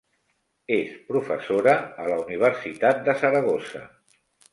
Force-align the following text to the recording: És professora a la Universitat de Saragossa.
És 0.77 0.93
professora 1.09 1.75
a 2.05 2.07
la 2.13 2.17
Universitat 2.21 3.05
de 3.09 3.15
Saragossa. 3.21 3.83